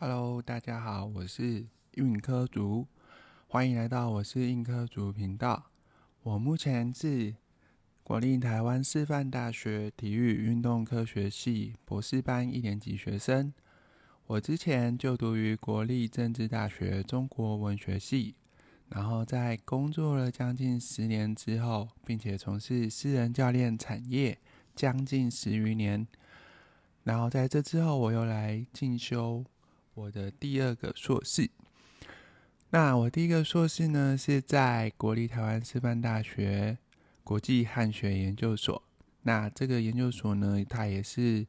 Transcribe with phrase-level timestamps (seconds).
[0.00, 2.86] Hello，大家好，我是运科族，
[3.48, 5.72] 欢迎来到我是运科族频道。
[6.22, 7.34] 我目前是
[8.04, 13.52] 国立台湾师范大学体育运动科学系博士班一年级学生。
[14.28, 18.36] 我之前就读于国立政治大学中国文学系，
[18.90, 24.38] 然后在工作了将近十年之后，并且从事私人教练产业
[24.76, 26.06] 将近十余年。
[27.02, 29.44] 然后在这之后，我又来进修。
[29.98, 31.50] 我的第二个硕士，
[32.70, 36.78] 那我第一个硕士呢是在国立台湾师范大学
[37.24, 38.80] 国际汉学研究所。
[39.22, 41.44] 那这个研究所呢，它也是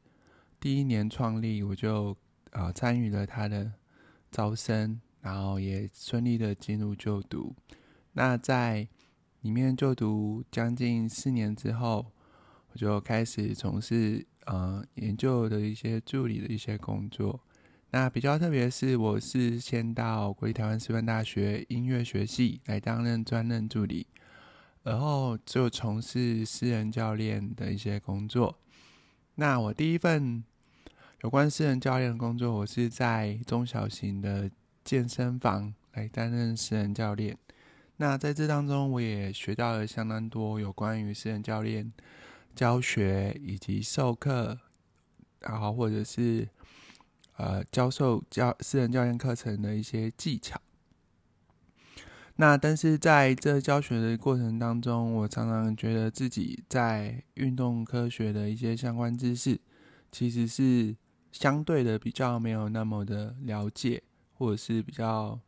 [0.58, 2.16] 第一年创立，我就
[2.50, 3.72] 啊参与了它的
[4.32, 7.54] 招生，然后也顺利的进入就读。
[8.14, 8.88] 那在
[9.42, 12.10] 里面就读将近四年之后，
[12.72, 17.40] 我就开始从事呃研究的一些助理的一些工作。
[17.92, 24.06] 那比较特别是，我是先到国立台湾师范大学音乐学系来担任专任助理，
[24.84, 28.56] 然后就从事私人教练的一些工作。
[29.34, 30.44] 那我第一份
[31.22, 34.48] 有关私人教练的工作，我是在中小型的
[34.84, 37.36] 健身房来担任私人教练。
[37.96, 41.92] 那在这当中，我也学到了相当多有关于私人教练
[42.54, 44.56] 教学以及授课，
[45.40, 46.48] 然后或者是。
[47.40, 50.60] 呃，教授教私人教练课程的一些技巧。
[52.36, 59.58] 那但是在这教学的过程当中，我常常觉得自己在运动科学的一些相关知识，
[60.12, 60.94] 其实是
[61.32, 64.02] 相对的比较没有那么的了解，
[64.34, 65.40] 或者是比较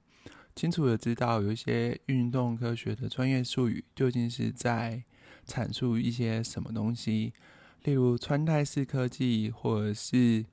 [0.56, 5.04] 清楚的知道有一些运动科学的专业术语究竟是在
[5.46, 7.34] 阐述一些什么东西，
[7.82, 10.46] 例如穿戴式科技，或者是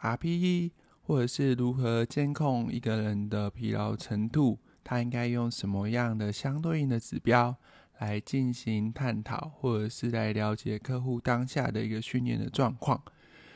[0.00, 0.72] RPE。
[1.10, 7.52] 或者是如何监控一个人的疲劳程度，他应该用什么样的相对应的指标
[7.98, 13.02] 来进行探讨，或者是来了解客户当下的一个训练的状况。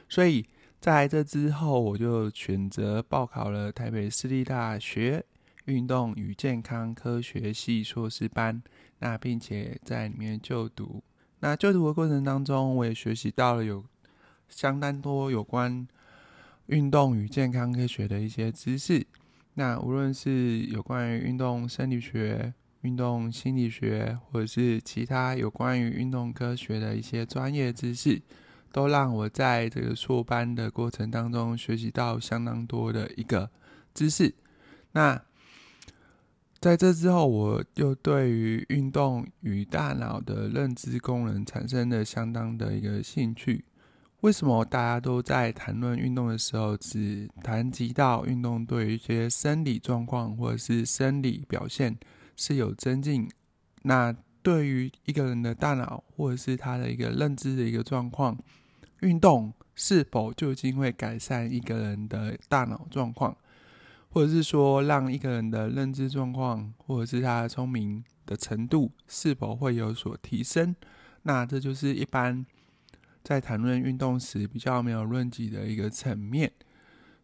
[0.09, 0.45] 所以
[0.81, 5.25] 在这之后，我就选择报考了台北私立大学
[5.67, 8.61] 运动与健康科学系硕士班，
[8.99, 11.01] 那并且在里面就读。
[11.39, 13.85] 那就读的过程当中，我也学习到了有
[14.49, 15.87] 相当多有关。
[16.67, 19.07] 运动与健康科学的一些知识，
[19.55, 28.23] 那无论是有关于运动生理学、运动心理学，或者是其他有关于运动科学的一些专业知识，
[28.73, 33.51] 都让我在这个硕班的过程当中学习到相当多的一个
[33.93, 34.35] 知识。
[34.93, 35.23] 那
[36.61, 43.67] 在这之后，我又对于运动与大脑的认知功能产生了相当的一个兴趣。
[44.25, 51.95] 为什么大家都在谈论运动的时候，只谈及到运动对于一些生理状况或者是生理表现
[52.35, 53.29] 是有增进？
[53.83, 58.35] 那对于一个人的大脑或者是他的一个认知的一个状况，
[59.01, 63.37] 运动是否究竟会改善一个人的大脑状况，
[64.09, 70.75] 或者是说让一个人的认知状况或者是他的聪明的程度是否会有所提升？
[71.25, 72.47] 那这就是一般。
[73.25, 76.53] 在谈论运动时，比较没有论及的一个层面，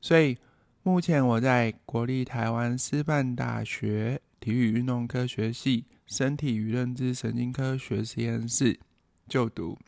[0.01, 0.39] 所以
[0.83, 8.81] 目前我在国立台湾师范大学体育运动科学系身体与认知神经科学实验室
[9.29, 9.79] 就读。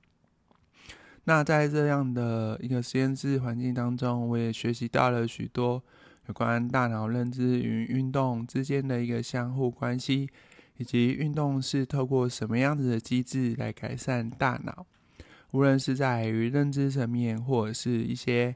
[1.25, 5.83] 那在这样的一个实验室环境当中，我也学习到了许多
[6.27, 10.29] 有关大脑认知与运动之间的一个相互关系，
[10.77, 14.87] 以及运动是透过什么样子的机制来改善大脑。
[15.53, 18.55] 无论是在于认知层面，或者是一些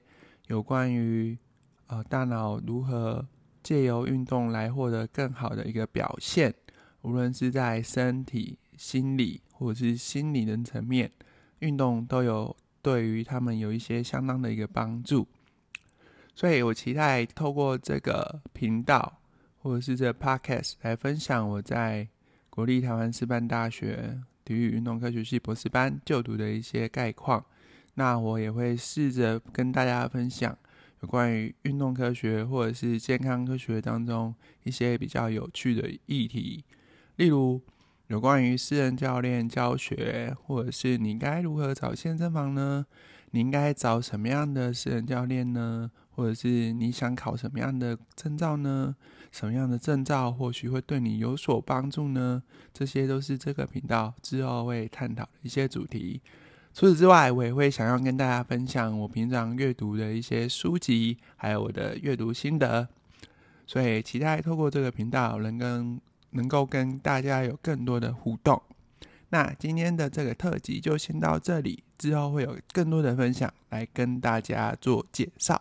[0.48, 1.38] 有关于
[1.86, 3.26] 呃大脑如何
[3.62, 6.52] 借由运动来获得更好的一个表现，
[7.02, 11.10] 无论是在身体、心理或者是心理的层面，
[11.60, 15.26] 运动都有对于他们有一些相当的一个帮助。
[16.34, 19.20] 所以我期待透过这个频道
[19.58, 22.06] 或者是这 podcast 来分享我在
[22.48, 24.18] 国立台湾师范大学。
[24.46, 27.44] 体育运动科学系博士班就读的一些概况，
[27.94, 30.56] 那我也会试着跟大家分享
[31.00, 34.32] 有关于运动科学或者是健康科学当中
[34.62, 36.64] 一些比较有趣的议题，
[37.16, 37.60] 例如
[38.06, 42.86] 有关于私人教练教学，或者是你该如何找健身房呢？
[43.32, 45.90] 你应该找什么样的私人教练呢？
[46.16, 48.96] 或者是你想考什么样的证照呢？
[49.30, 52.42] 什么样的证照或许会对你有所帮助呢？
[52.72, 56.22] 这些都是这个频道之后会探讨的一些主题。
[56.72, 62.88] 除此之外，我也会想要跟大家分享我平常阅读的一些书籍，还有我的阅读心得。
[63.66, 68.62] 所以期待透过这个频道，能跟能够跟大家有更多的互动。
[69.30, 75.60] 那今天的这个特辑就先到这里，之后会有更多的分享来跟大家做介绍。